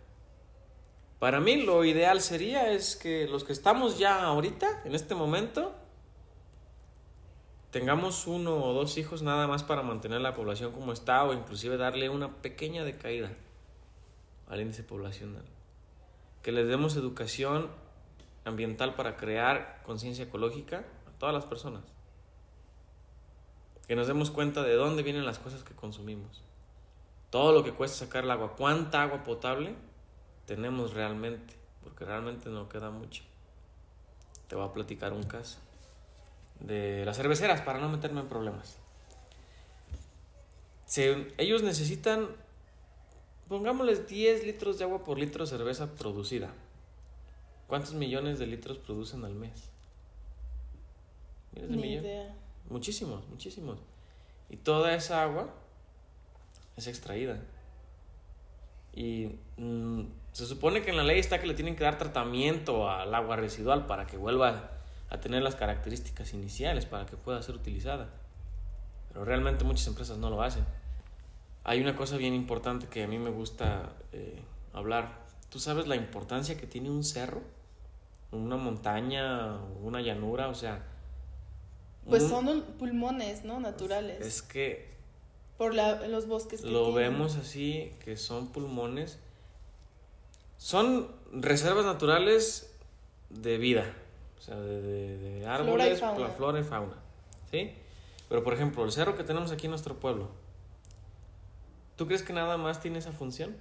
[1.18, 5.74] Para mí lo ideal sería es que los que estamos ya ahorita, en este momento,
[7.70, 11.76] tengamos uno o dos hijos nada más para mantener la población como está o inclusive
[11.76, 13.32] darle una pequeña decaída
[14.48, 15.44] al índice poblacional.
[16.42, 17.70] Que les demos educación
[18.44, 21.82] ambiental para crear conciencia ecológica a todas las personas.
[23.88, 26.42] Que nos demos cuenta de dónde vienen las cosas que consumimos.
[27.30, 29.74] Todo lo que cuesta sacar el agua, cuánta agua potable
[30.46, 33.22] tenemos realmente, porque realmente no queda mucho.
[34.48, 35.58] Te voy a platicar un caso
[36.60, 38.76] de las cerveceras para no meterme en problemas.
[40.86, 42.28] Se- ellos necesitan,
[43.48, 46.50] pongámosles 10 litros de agua por litro de cerveza producida.
[47.66, 49.70] ¿Cuántos millones de litros producen al mes?
[51.52, 52.04] ¿Miles de Ni millones?
[52.04, 52.34] idea.
[52.68, 53.78] Muchísimos, muchísimos.
[54.50, 55.48] Y toda esa agua
[56.76, 57.40] es extraída.
[58.94, 60.02] Y mm,
[60.32, 63.36] se supone que en la ley está que le tienen que dar tratamiento al agua
[63.36, 64.70] residual para que vuelva
[65.10, 68.08] a tener las características iniciales para que pueda ser utilizada.
[69.12, 70.64] Pero realmente muchas empresas no lo hacen.
[71.64, 74.40] Hay una cosa bien importante que a mí me gusta eh,
[74.72, 75.24] hablar.
[75.50, 77.42] ¿Tú sabes la importancia que tiene un cerro?
[78.32, 80.84] Una montaña, una llanura, o sea...
[82.06, 83.60] Pues un- son pulmones, ¿no?
[83.60, 84.20] Naturales.
[84.26, 84.93] es que
[85.58, 87.12] Por la- los bosques que lo tienen.
[87.12, 89.18] vemos así, que son pulmones.
[90.56, 92.74] Son reservas naturales
[93.30, 93.94] de vida.
[94.38, 96.20] O sea, de, de- de árboles, fauna.
[96.28, 96.94] la flora y fauna.
[97.50, 97.72] ¿Sí?
[98.28, 100.28] Pero por ejemplo, el cerro que tenemos aquí en nuestro pueblo.
[101.96, 103.56] ¿Tú crees que nada más tiene esa función?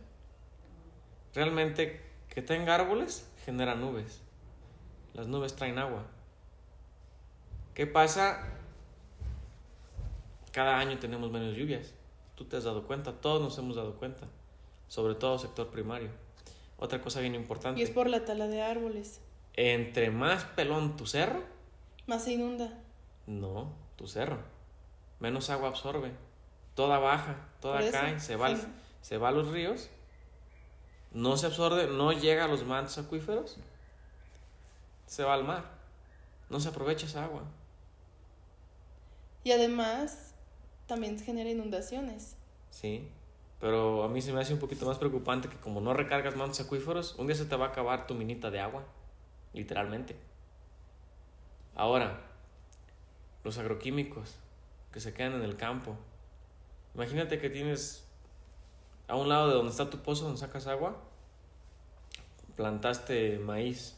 [1.35, 4.21] Realmente, que tenga árboles genera nubes.
[5.13, 6.05] Las nubes traen agua.
[7.75, 8.43] ¿Qué pasa?
[10.53, 11.93] Cada año tenemos menos lluvias.
[12.35, 14.27] Tú te has dado cuenta, todos nos hemos dado cuenta.
[14.87, 16.09] Sobre todo sector primario.
[16.77, 17.81] Otra cosa bien importante.
[17.81, 19.19] Y es por la tala de árboles.
[19.55, 21.43] Entre más pelón tu cerro,
[22.07, 22.73] Más se inunda.
[23.27, 23.73] no.
[23.97, 24.39] tu cerro.
[25.19, 26.11] Menos agua absorbe.
[26.75, 29.89] Toda baja, toda eso, cae, se va, al- se va a los ríos.
[31.11, 33.57] No se absorbe, no llega a los mantos acuíferos.
[35.05, 35.65] Se va al mar.
[36.49, 37.43] No se aprovecha esa agua.
[39.43, 40.32] Y además
[40.87, 42.35] también genera inundaciones.
[42.69, 43.09] Sí.
[43.59, 46.59] Pero a mí se me hace un poquito más preocupante que como no recargas mantos
[46.59, 48.83] acuíferos, un día se te va a acabar tu minita de agua.
[49.53, 50.17] Literalmente.
[51.75, 52.19] Ahora,
[53.43, 54.35] los agroquímicos
[54.91, 55.97] que se quedan en el campo.
[56.93, 58.07] Imagínate que tienes
[59.07, 61.01] a un lado de donde está tu pozo, donde sacas agua,
[62.55, 63.97] plantaste maíz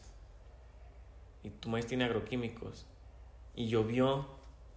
[1.43, 2.86] y tu maíz tiene agroquímicos
[3.56, 4.28] y llovió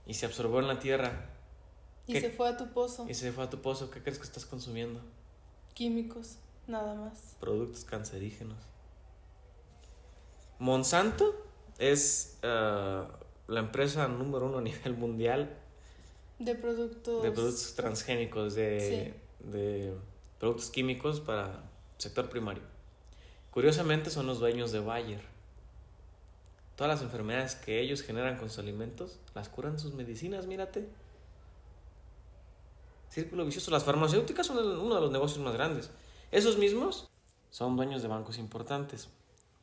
[0.07, 1.31] y se absorbió en la tierra
[2.09, 2.21] Y ¿Qué?
[2.23, 3.07] se fue a tu pozo.
[3.09, 5.01] y se fue a tu pozo, ¿qué crees que estás consumiendo?
[5.75, 7.37] Químicos, nada más.
[7.39, 8.59] Productos cancerígenos.
[10.59, 11.35] Monsanto
[11.79, 13.03] es eh,
[13.47, 15.57] la empresa número uno a nivel mundial
[16.39, 17.23] De productos.
[17.23, 19.95] de productos transgénicos, de, de
[20.41, 21.63] productos químicos para
[21.99, 22.63] sector primario.
[23.51, 25.23] Curiosamente son los dueños de Bayer.
[26.77, 30.89] Todas las enfermedades que ellos generan con sus alimentos las curan sus medicinas, mírate.
[33.11, 33.71] Círculo vicioso.
[33.71, 35.91] Las farmacéuticas son el- uno de los negocios más grandes.
[36.31, 37.09] Esos mismos
[37.51, 39.09] son dueños de bancos importantes.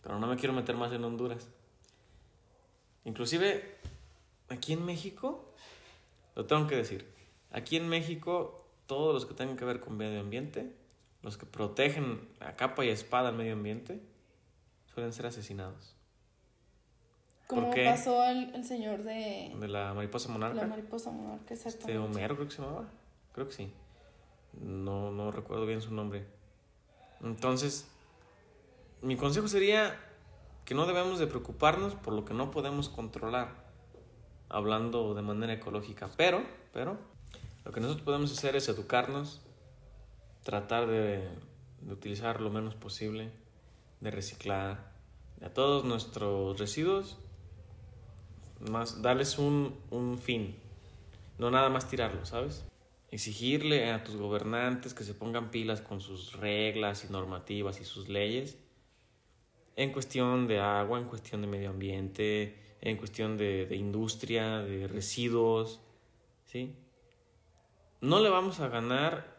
[0.01, 1.47] Pero no me quiero meter más en Honduras.
[3.05, 3.77] Inclusive,
[4.49, 5.51] aquí en México,
[6.35, 7.07] lo tengo que decir,
[7.51, 10.75] aquí en México, todos los que tengan que ver con medio ambiente,
[11.21, 13.99] los que protegen a capa y espada al medio ambiente,
[14.93, 15.95] suelen ser asesinados.
[17.47, 20.61] Como pasó al el señor de De la mariposa monarca.
[20.61, 21.99] la mariposa monarca, Este exactamente.
[21.99, 22.87] Homero creo que se llamaba.
[23.35, 23.73] Creo que sí.
[24.61, 26.25] No, no recuerdo bien su nombre.
[27.21, 27.85] Entonces,
[29.01, 29.99] mi consejo sería
[30.63, 33.49] que no debemos de preocuparnos por lo que no podemos controlar,
[34.47, 36.09] hablando de manera ecológica.
[36.15, 36.97] Pero, pero,
[37.65, 39.41] lo que nosotros podemos hacer es educarnos,
[40.43, 41.27] tratar de,
[41.81, 43.31] de utilizar lo menos posible,
[43.99, 44.93] de reciclar,
[45.43, 47.17] a todos nuestros residuos,
[48.61, 50.55] más darles un, un fin,
[51.37, 52.65] no nada más tirarlo, ¿sabes?
[53.11, 58.09] Exigirle a tus gobernantes que se pongan pilas con sus reglas y normativas y sus
[58.09, 58.57] leyes
[59.75, 64.87] en cuestión de agua, en cuestión de medio ambiente, en cuestión de, de industria, de
[64.87, 65.81] residuos,
[66.45, 66.75] ¿sí?
[68.01, 69.35] No le vamos a ganar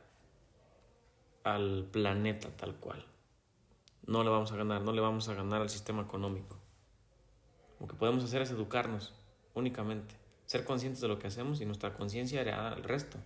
[1.45, 3.07] al planeta tal cual.
[4.07, 6.59] No le vamos a ganar, no le vamos a ganar al sistema económico.
[7.81, 9.15] Lo que podemos hacer es educarnos
[9.55, 13.19] únicamente, ser conscientes de lo que hacemos y nuestra conciencia hará el resto.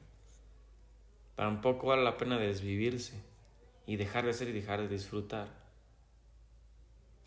[1.41, 3.15] Tampoco vale la pena desvivirse
[3.87, 5.49] y dejar de ser y dejar de disfrutar.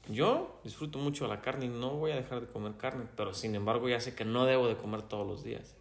[0.07, 3.55] Yo disfruto mucho la carne y no voy a dejar de comer carne, pero sin
[3.55, 5.75] embargo ya sé que no debo de comer todos los días.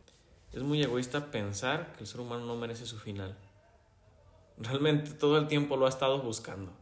[0.50, 3.36] Es muy egoísta pensar que el ser humano no merece su final.
[4.56, 6.72] Realmente todo el tiempo lo ha estado buscando.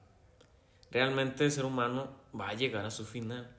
[0.93, 3.51] Realmente el ser humano va a llegar a su final.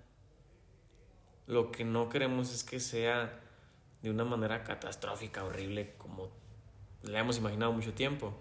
[1.46, 3.38] Lo que no queremos es que sea
[4.02, 6.40] de una manera catastrófica, horrible, como
[7.04, 8.34] le hemos imaginado mucho tiempo.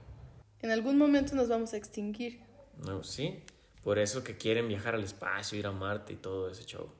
[0.60, 2.40] En algún momento nos vamos a extinguir.
[2.76, 3.42] No, sí.
[3.82, 6.90] Por eso que quieren viajar al espacio, ir a Marte y todo ese show.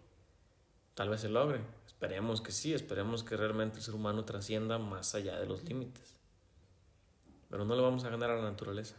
[0.95, 1.61] Tal vez se logre.
[1.87, 6.15] Esperemos que sí, esperemos que realmente el ser humano trascienda más allá de los límites.
[7.51, 8.97] Pero no le vamos a ganar a la naturaleza.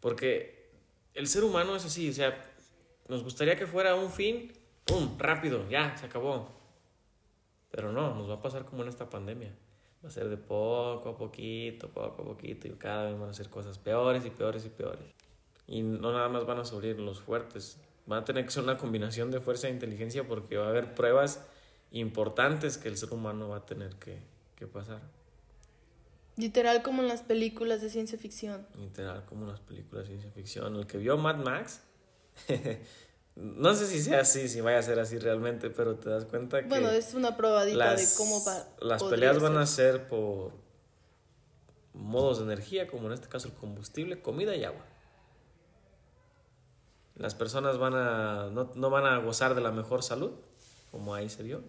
[0.00, 0.70] Porque
[1.14, 2.52] el ser humano es así, o sea,
[3.08, 4.52] nos gustaría que fuera un fin,
[4.84, 5.16] ¡pum!
[5.18, 6.50] rápido, ya, se acabó.
[7.70, 9.54] Pero no, nos va a pasar como en esta pandemia.
[10.04, 13.32] Va a ser de poco a poquito, poco a poquito, y cada vez van a
[13.32, 15.06] ser cosas peores y peores y peores.
[15.66, 18.76] Y no nada más van a subir los fuertes, van a tener que ser una
[18.76, 21.42] combinación de fuerza e inteligencia porque va a haber pruebas
[21.90, 24.18] importantes que el ser humano va a tener que,
[24.56, 25.00] que pasar.
[26.36, 28.66] Literal como en las películas de ciencia ficción.
[28.76, 30.76] Literal, como las películas de ciencia ficción.
[30.76, 31.80] El que vio Mad Max,
[33.36, 36.62] no sé si sea así, si vaya a ser así realmente, pero te das cuenta
[36.62, 38.64] que Bueno, es una probadita las, de cómo va.
[38.80, 39.96] las peleas van a ser.
[39.96, 40.52] ser por
[41.94, 44.84] modos de energía, como en este caso el combustible, comida y agua.
[47.16, 50.32] Las personas van a, no, no van a gozar de la mejor salud,
[50.90, 51.62] como ahí se vio.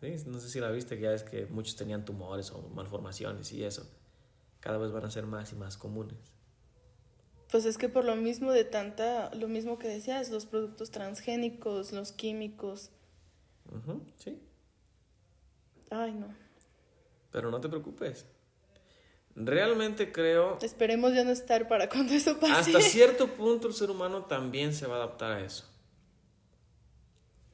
[0.00, 3.50] Sí, No sé si la viste, que ya es que muchos tenían tumores o malformaciones
[3.52, 3.84] y eso.
[4.60, 6.18] Cada vez van a ser más y más comunes.
[7.50, 11.92] Pues es que por lo mismo de tanta, lo mismo que decías, los productos transgénicos,
[11.92, 12.90] los químicos.
[14.16, 14.40] Sí,
[15.90, 16.34] Ay, no.
[17.30, 18.26] pero no te preocupes.
[19.34, 22.76] Realmente creo Esperemos ya no estar para cuando eso pase.
[22.76, 25.64] Hasta cierto punto el ser humano también se va a adaptar a eso.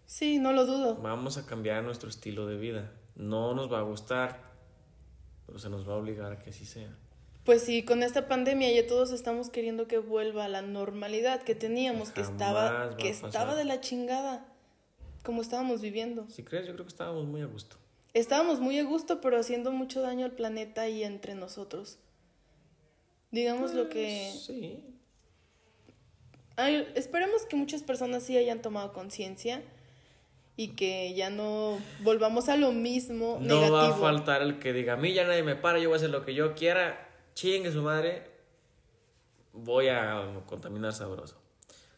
[0.07, 0.97] Sí, no lo dudo.
[0.97, 2.93] Vamos a cambiar nuestro estilo de vida.
[3.17, 4.41] No nos va a gustar,
[5.47, 6.97] pero se nos va a obligar a que así sea.
[7.45, 11.55] Pues sí, con esta pandemia ya todos estamos queriendo que vuelva a la normalidad que
[11.55, 14.47] teníamos, que estaba, que estaba de la chingada,
[15.23, 16.27] como estábamos viviendo.
[16.31, 17.77] Si crees, yo creo que estábamos muy a gusto.
[18.15, 21.99] Estábamos muy a gusto, pero haciendo mucho daño al planeta y entre nosotros.
[23.31, 24.33] Digamos lo que...
[24.47, 24.83] Sí.
[26.57, 29.63] Ay, esperemos que muchas personas sí hayan tomado conciencia
[30.57, 33.75] y que ya no volvamos a lo mismo No negativo.
[33.75, 35.99] va a faltar el que diga, a mí ya nadie me para, yo voy a
[35.99, 38.31] hacer lo que yo quiera, chingue su madre,
[39.53, 41.37] voy a contaminar sabroso.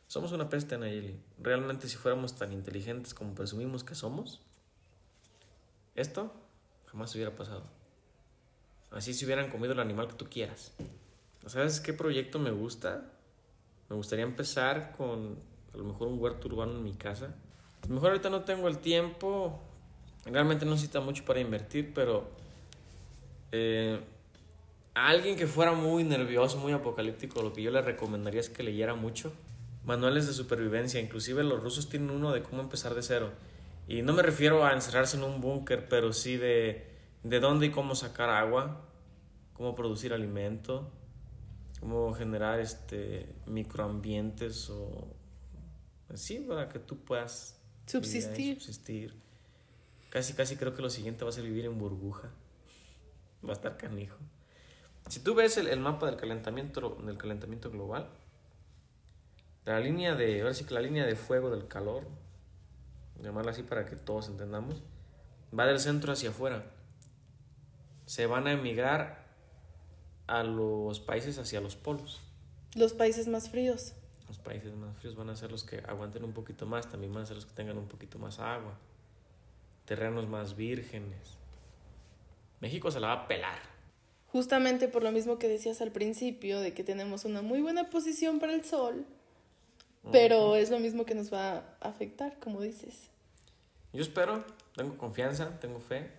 [0.06, 1.18] Somos una peste, Nayeli.
[1.38, 4.40] Realmente si fuéramos tan inteligentes como presumimos que somos,
[5.94, 6.32] esto
[6.86, 7.64] jamás hubiera pasado.
[8.90, 10.72] Así se hubieran comido el animal que tú quieras.
[11.46, 13.12] ¿Sabes qué proyecto me gusta?
[13.88, 15.38] Me gustaría empezar con
[15.74, 17.34] a lo mejor un huerto urbano en mi casa.
[17.82, 19.60] A lo mejor ahorita no tengo el tiempo,
[20.24, 22.28] realmente no necesita mucho para invertir, pero
[23.52, 24.00] eh,
[24.96, 28.62] a alguien que fuera muy nervioso, muy apocalíptico, lo que yo le recomendaría es que
[28.62, 29.30] leyera mucho.
[29.84, 33.30] Manuales de supervivencia, inclusive los rusos tienen uno de cómo empezar de cero.
[33.86, 36.88] Y no me refiero a encerrarse en un búnker, pero sí de,
[37.24, 38.86] de dónde y cómo sacar agua,
[39.52, 40.90] cómo producir alimento,
[41.78, 45.14] cómo generar este microambientes o
[46.08, 48.54] así para que tú puedas Subsistir.
[48.54, 49.14] subsistir.
[50.08, 52.30] Casi casi creo que lo siguiente va a ser vivir en burbuja.
[53.44, 54.16] Va a estar canijo.
[55.08, 58.08] Si tú ves el, el mapa del calentamiento del calentamiento global,
[59.64, 62.06] la línea de ahora sí que la línea de fuego del calor,
[63.20, 64.82] llamarla así para que todos entendamos,
[65.56, 66.64] va del centro hacia afuera.
[68.06, 69.26] Se van a emigrar
[70.26, 72.20] a los países hacia los polos.
[72.74, 73.94] Los países más fríos.
[74.28, 77.22] Los países más fríos van a ser los que aguanten un poquito más, también van
[77.22, 78.78] a ser los que tengan un poquito más agua.
[79.84, 81.36] Terrenos más vírgenes.
[82.60, 83.75] México se la va a pelar.
[84.36, 88.38] Justamente por lo mismo que decías al principio, de que tenemos una muy buena posición
[88.38, 89.06] para el sol,
[90.12, 93.08] pero es lo mismo que nos va a afectar, como dices.
[93.94, 94.44] Yo espero,
[94.74, 96.10] tengo confianza, tengo fe,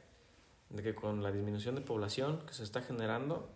[0.72, 3.48] de que con la disminución de población que se está generando,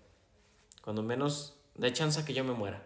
[0.83, 2.83] cuando menos de chance que yo me muera.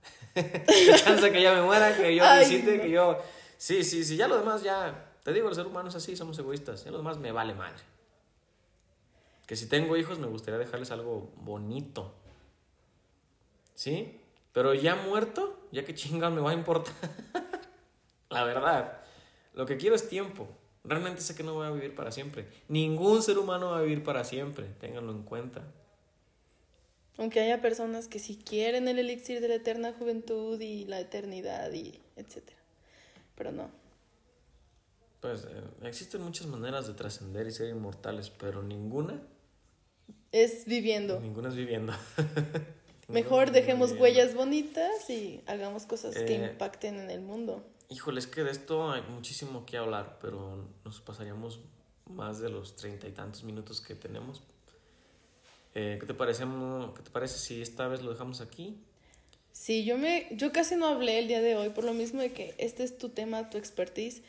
[0.34, 2.82] de chance que ya me muera, que yo Ay, visite, no.
[2.82, 3.18] que yo...
[3.56, 5.12] Sí, sí, sí, ya lo demás ya...
[5.22, 6.84] Te digo, los seres humanos así, somos egoístas.
[6.84, 7.93] Ya lo demás me vale madre.
[9.46, 12.14] Que si tengo hijos me gustaría dejarles algo bonito.
[13.74, 14.20] ¿Sí?
[14.52, 16.94] Pero ya muerto, ya que chinga me va a importar.
[18.30, 19.00] La verdad.
[19.54, 20.48] Lo que quiero es tiempo.
[20.84, 22.46] Realmente sé que no voy a vivir para siempre.
[22.68, 24.66] Ningún ser humano va a vivir para siempre.
[24.80, 25.62] Ténganlo en cuenta.
[27.16, 31.72] Aunque haya personas que sí quieren el elixir de la eterna juventud y la eternidad
[31.72, 32.58] y etcétera.
[33.36, 33.70] Pero no.
[35.20, 39.22] Pues eh, existen muchas maneras de trascender y ser inmortales, pero ninguna,
[40.32, 41.20] Es viviendo.
[41.20, 41.92] ninguna es viviendo.
[43.08, 44.02] Mejor dejemos viviendo.
[44.02, 47.64] huellas bonitas y hagamos cosas que Eh, impacten en el mundo.
[47.90, 51.60] Híjole, es que de esto hay muchísimo que hablar, pero nos pasaríamos
[52.10, 54.42] más de los treinta y tantos minutos que tenemos.
[55.74, 56.44] Eh, ¿qué, te parece,
[56.96, 58.78] ¿Qué te parece si esta vez lo dejamos aquí?
[59.52, 62.32] Sí, yo me, yo casi no hablé el día de hoy por lo mismo de
[62.32, 64.22] que este es tu tema, tu expertise,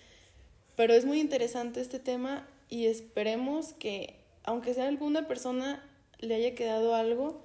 [0.75, 5.83] pero es muy interesante este tema y esperemos que, aunque sea alguna persona,
[6.19, 7.41] le haya quedado algo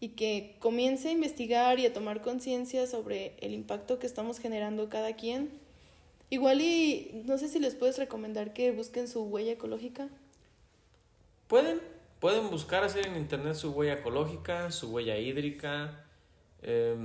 [0.00, 4.88] y que comience a investigar y a tomar conciencia sobre el impacto que estamos generando
[4.88, 5.60] cada quien.
[6.30, 10.08] Igual y no sé si les puedes recomendar que busquen su huella ecológica.
[11.46, 11.80] Pueden,
[12.20, 16.04] pueden buscar hacer en internet su huella ecológica, su huella hídrica.
[16.62, 16.96] eh,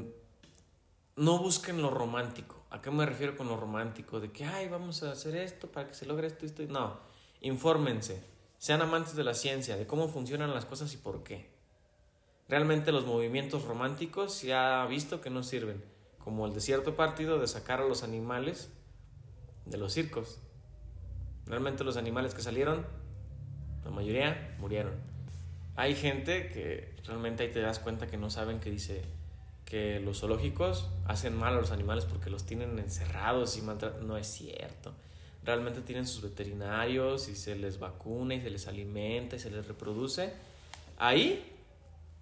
[1.18, 2.64] no busquen lo romántico.
[2.70, 4.20] ¿A qué me refiero con lo romántico?
[4.20, 6.62] De que, ay, vamos a hacer esto para que se logre esto, esto.
[6.64, 6.68] y-".
[6.68, 7.00] No,
[7.42, 8.22] infórmense.
[8.58, 11.50] Sean amantes de la ciencia, de cómo funcionan las cosas y por qué.
[12.50, 15.84] Realmente los movimientos románticos se ha visto que no sirven.
[16.18, 18.70] Como el de cierto partido de sacar a los animales
[19.66, 20.40] de los circos.
[21.46, 22.86] Realmente los animales que salieron
[23.88, 24.94] la mayoría murieron.
[25.78, 29.04] Hay gente que realmente ahí te das cuenta que no saben que dice
[29.64, 34.06] que los zoológicos hacen mal a los animales porque los tienen encerrados y maltratan.
[34.06, 34.94] No es cierto.
[35.48, 39.66] Realmente tienen sus veterinarios y se les vacuna y se les alimenta y se les
[39.66, 40.34] reproduce.
[40.98, 41.42] Ahí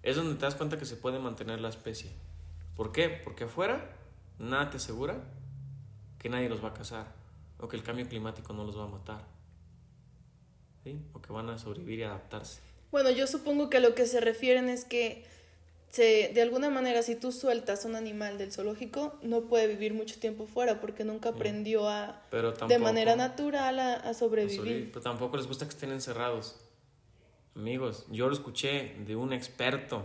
[0.04, 2.12] es donde te das cuenta que se puede mantener la especie.
[2.76, 3.08] ¿Por qué?
[3.08, 3.90] Porque afuera
[4.38, 5.24] nada te asegura
[6.20, 7.12] que nadie los va a cazar
[7.58, 9.24] o que el cambio climático no los va a matar.
[11.12, 12.60] O que van a sobrevivir y adaptarse.
[12.92, 15.26] Bueno, yo supongo que a lo que se refieren es que
[15.96, 20.20] se, de alguna manera, si tú sueltas un animal del zoológico, no puede vivir mucho
[20.20, 24.90] tiempo fuera porque nunca aprendió a, Pero de manera natural a, sobrevivir.
[24.92, 26.56] Pero tampoco les gusta que estén encerrados.
[27.54, 30.02] Amigos, yo lo escuché de un experto,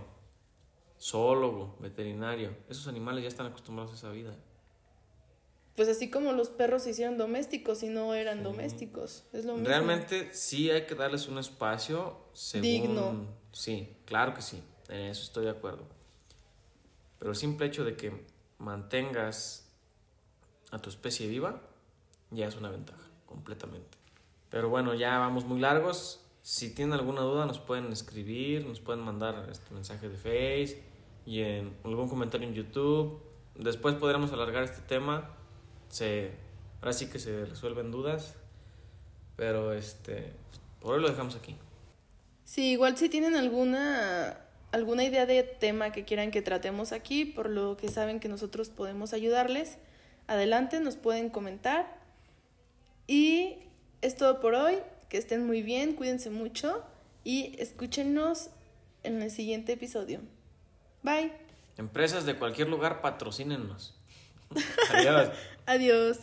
[0.97, 2.55] zoólogo, veterinario.
[2.69, 4.33] Esos animales ya están acostumbrados a esa vida.
[5.75, 9.25] Pues así como los perros se hicieron domésticos y no eran domésticos.
[9.33, 9.67] Es lo mismo.
[9.67, 12.61] Realmente sí hay que darles un espacio según...
[12.61, 13.41] Digno.
[13.51, 15.85] Sí, claro que sí, en eso estoy de acuerdo.
[17.17, 18.25] Pero el simple hecho de que
[18.59, 19.69] mantengas
[20.71, 21.61] a tu especie viva
[22.29, 23.97] ya es una ventaja, completamente.
[24.49, 26.21] Pero bueno, ya vamos muy largos.
[26.41, 30.83] Si tienen alguna duda nos pueden escribir, nos pueden mandar este mensaje de Face
[31.25, 33.21] y en algún comentario en YouTube.
[33.55, 35.29] Después podremos alargar este tema.
[35.89, 36.31] Se,
[36.81, 38.35] ahora sí que se resuelven dudas.
[39.35, 40.33] Pero este,
[40.81, 41.55] por hoy lo dejamos aquí.
[42.43, 44.37] Sí, igual si tienen alguna
[44.72, 48.69] alguna idea de tema que quieran que tratemos aquí, por lo que saben que nosotros
[48.69, 49.78] podemos ayudarles,
[50.28, 51.99] adelante, nos pueden comentar.
[53.07, 53.57] Y
[54.01, 54.78] es todo por hoy.
[55.09, 56.86] Que estén muy bien, cuídense mucho
[57.26, 58.49] y escúchenos
[59.03, 60.22] en el siguiente episodio.
[61.03, 61.34] Bye.
[61.78, 63.93] Empresas de cualquier lugar patrocínennos.
[64.93, 65.30] Adiós.
[65.65, 66.17] Adiós.